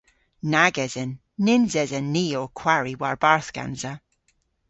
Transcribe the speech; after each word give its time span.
Nag 0.51 0.75
esen. 0.85 1.11
Nyns 1.45 1.73
esen 1.83 2.05
ni 2.13 2.25
ow 2.41 2.49
kwari 2.59 2.93
war-barth 3.01 3.51
gansa. 3.55 3.93